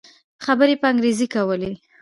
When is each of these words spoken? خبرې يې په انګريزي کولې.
خبرې 0.45 0.73
يې 0.75 0.79
په 0.81 0.87
انګريزي 0.91 1.27
کولې. 1.35 1.71